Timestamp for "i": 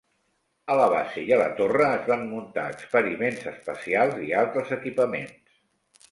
1.25-1.33, 4.29-4.31